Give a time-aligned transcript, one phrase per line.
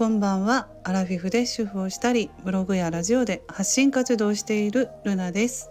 [0.00, 5.68] こんばんはアラフィフで主婦をしたりブログやラジオで発信活動をしているルナです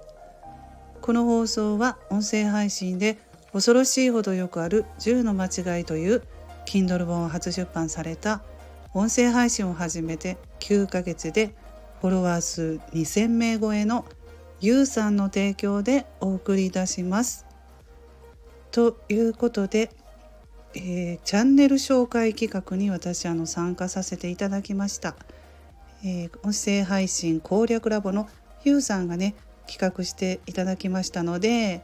[1.02, 3.18] この放送は音声配信で
[3.54, 5.46] 恐ろしいほどよくある10の間
[5.78, 6.22] 違いという
[6.68, 8.44] Kindle 本を初出版された
[8.94, 11.56] 音声配信を始めて9ヶ月で
[12.00, 14.06] フォロワー数2000名超えの
[14.62, 17.48] ゆうさんの提供でお送りいたします。
[18.70, 19.90] ということで、
[20.76, 25.16] えー、チャンネル紹介企画に私あの参加させていただきました。
[26.04, 28.30] えー、音声配信攻略ラボの
[28.64, 29.36] ゆうさんがね
[29.68, 31.82] 企画していただきましたので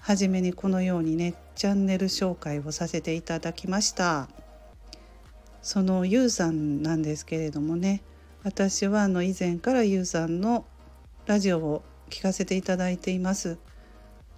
[0.00, 4.28] 初めにこのようにねチャンネル紹介をさせていただきました
[5.62, 8.02] そのゆうさんなんですけれどもね
[8.42, 10.64] 私はあの以前からゆうさんの
[11.26, 13.58] ラジオを聞かせていただいています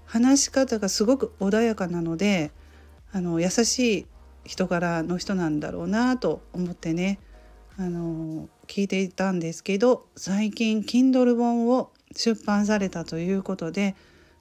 [0.05, 2.53] 話し方がすごく穏やかなので
[3.13, 4.07] あの優しい
[4.45, 7.19] 人柄の人なんだろうなと思ってね
[7.79, 13.95] あの聞いていたんですけど最近 Kindle 本を出版されたということで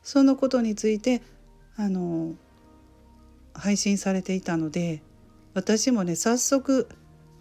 [0.03, 1.21] そのことについて
[1.75, 2.33] あの
[3.53, 5.01] 配信されていたので
[5.53, 6.87] 私もね早速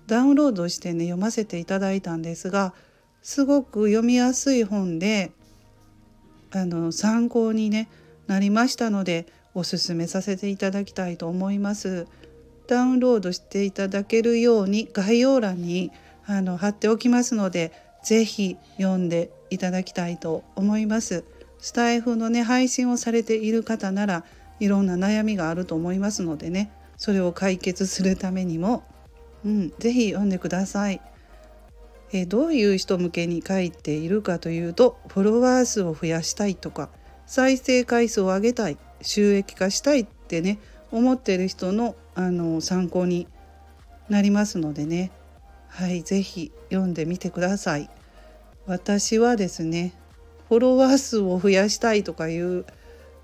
[0.07, 2.75] ダウンロードしてね読ませていただいたんですが
[3.23, 5.33] すごく読みやすい本で
[6.53, 7.89] あの参考に、ね、
[8.27, 12.07] なりましたのでおすすめさせていただきたいと思います。
[12.67, 15.93] ダウンロードしていただけるように概要欄に
[16.27, 21.25] あの貼っておきますので是非読んでいただきたいと思います。
[21.59, 24.25] スタイフのね配信をされている方なら
[24.61, 28.85] いろんな悩みがあると思いますのでねそれを解決するためにも、
[29.45, 31.01] うん、是非読んでください。
[32.13, 36.89] えどういう人向けに書いているかというとフォロワー数を増やしたいとか
[37.27, 40.59] 再生回数を上げたい収益化したいってね
[40.91, 43.27] 思ってる人のあの参考に
[44.09, 45.11] なりますのでね
[45.69, 47.91] はい是非読んでみてください。
[48.67, 49.93] 私はですね
[50.49, 52.65] フォロワー数を増やしたいとかいう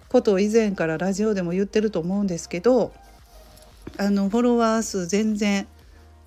[0.08, 2.92] ことを以前からラジオでも言ってると思うんですけど
[3.96, 5.66] あのフォロワー数全然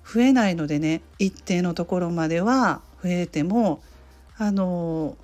[0.04, 3.82] 増えないのでね一定のところまでは増えても
[4.36, 5.16] あの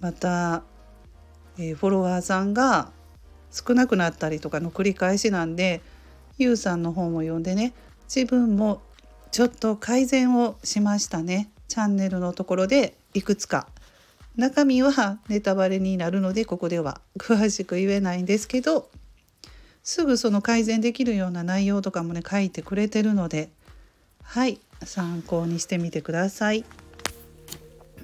[0.00, 0.62] また、
[1.58, 2.92] えー、フォロワーさんが
[3.56, 5.80] 少なくなったりとかの繰り返しなんで
[6.36, 7.72] ゆうさんの本を読んでね
[8.14, 8.82] 自分も
[9.32, 11.50] ちょっと改善をしましたね。
[11.68, 13.66] チャンネルのところでいくつか。
[14.36, 18.90] 中身はネタバレになるのでここでは詳しく言えないんですけど
[19.82, 23.48] すぐその改善できるような内容とかもね書いてくれてるので
[24.22, 26.66] はい参考にしてみてください。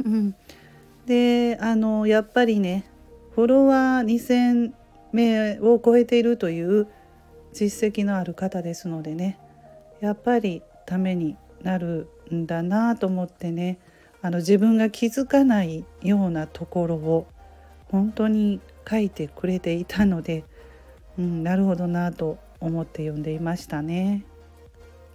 [0.05, 0.35] うん、
[1.05, 2.87] であのやっぱりね
[3.35, 4.73] フォロワー2,000
[5.13, 6.89] 名を超えているという
[7.53, 9.39] 実績のある方ですのでね
[10.01, 13.79] やっぱりためになるんだなと思ってね
[14.21, 17.27] あの自分が気づかないようなところを
[17.91, 20.45] 本当に書いてくれていたので、
[21.19, 24.25] うん、なるほどなと思って読んでいましたね。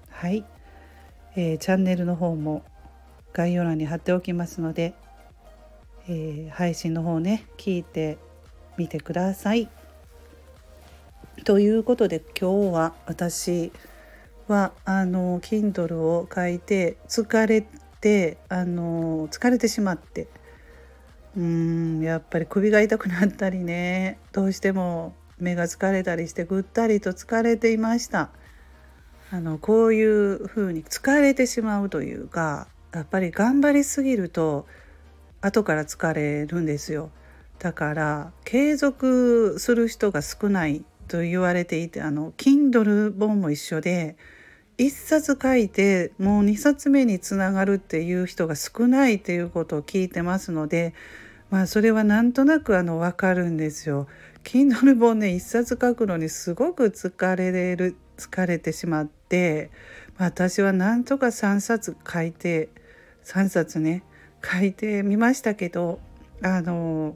[0.09, 0.45] はい、
[1.35, 2.63] えー、チャンネルの方も
[3.33, 4.93] 概要欄に貼っておきますので、
[6.07, 8.17] えー、配信の方ね聞いて
[8.77, 9.69] みてください。
[11.43, 13.71] ということで今日は私
[14.47, 17.65] はあの Kindle を書いて疲れ
[18.01, 20.27] てあの疲れてしまって。
[21.35, 24.19] うーんやっぱり首が痛くなったりね。
[24.33, 28.29] どうしても目が疲れたりしてぐったりと疲れていました。
[29.31, 34.65] あのこういう風に疲れてしまうというかやっぱり頑張りすぎると
[35.41, 37.11] 後から疲れるんですよ。
[37.59, 44.17] だから継続する人が少ないと言われていてあの Kindle 本も一緒で
[44.77, 50.93] 1冊書いてもう2冊目につながるっていう人が少ないっていうことを聞いてますので
[51.49, 54.07] まあそれはなんとなくあの分かるんですよ。
[54.43, 59.71] Kindle 本ね1冊書くのにすごく疲れる疲れてしまって、
[60.17, 62.69] まあ、私はなんとか3冊書いて
[63.23, 64.03] 3冊ね
[64.43, 65.99] 書いてみましたけど
[66.41, 67.15] あの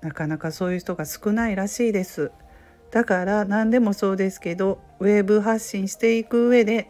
[0.00, 2.30] なかなかそういう人が少ないらしいです。
[2.90, 6.88] だから何でもそうですけどウェブ発信していく上で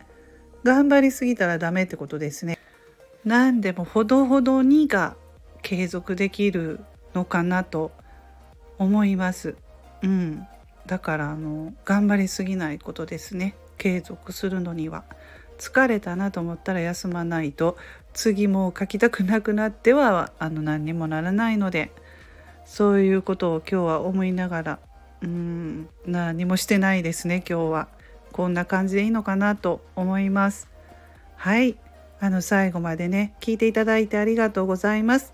[0.64, 2.58] 頑張りすぎたらダメってことですね。
[3.24, 5.16] 何でもほどほどにが
[5.62, 6.80] 継続できる
[7.14, 7.92] のかなと
[8.78, 9.56] 思います。
[10.02, 10.46] うん、
[10.86, 13.54] だからあの頑張りすぎないことですね。
[13.78, 15.04] 継続するのには。
[15.60, 17.76] 疲れたなと思ったら休まないと
[18.14, 21.92] 次も書きたくなくなってはあの何にもならないので
[22.64, 24.78] そういうことを今日は思いながら
[25.22, 25.88] うん。
[26.06, 27.88] 何もしてないですね今日は。
[28.32, 30.68] こんな感じでいいのかなと思います。
[31.36, 31.76] はい。
[32.20, 35.32] あの最後までね聞いていただいてありがとうございます。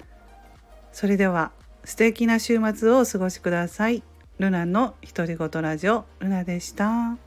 [0.93, 1.53] それでは
[1.85, 4.03] 素敵な週末をお過ごしください。
[4.39, 7.26] ルナの独り言ラジオルナでした。